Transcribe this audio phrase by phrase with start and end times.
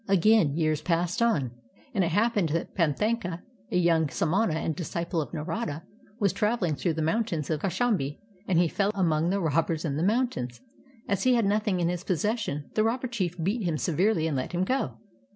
[0.07, 1.51] Again years passed on,
[1.93, 5.83] and it happened that Pan thaka, a young samana and disciple of Narada,
[6.17, 10.01] was traveling through the mountains of Kaushambi, and he fell among the robbers in the
[10.03, 10.59] mountains.
[11.07, 14.53] As he had nothing in his possession, the robber chief beat him severely and let
[14.53, 14.97] him go.